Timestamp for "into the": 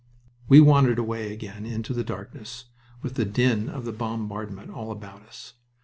1.63-2.03